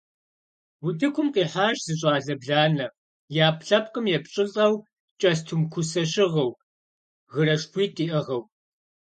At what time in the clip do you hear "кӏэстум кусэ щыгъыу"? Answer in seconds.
5.19-6.51